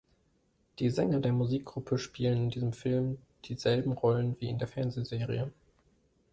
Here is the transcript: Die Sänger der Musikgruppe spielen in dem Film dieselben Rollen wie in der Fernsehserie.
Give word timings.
Die 0.79 0.89
Sänger 0.89 1.19
der 1.19 1.31
Musikgruppe 1.31 1.99
spielen 1.99 2.45
in 2.49 2.49
dem 2.49 2.73
Film 2.73 3.19
dieselben 3.45 3.91
Rollen 3.91 4.35
wie 4.39 4.49
in 4.49 4.57
der 4.57 4.67
Fernsehserie. 4.67 5.51